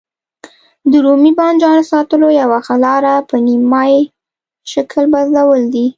د 0.91 0.93
رومي 1.05 1.31
بانجانو 1.39 1.83
ساتلو 1.91 2.27
یوه 2.41 2.59
ښه 2.65 2.75
لاره 2.85 3.15
په 3.29 3.35
نیم 3.45 3.61
مایع 3.73 4.01
شکل 4.71 5.03
بدلول 5.13 5.61
دي. 5.73 5.85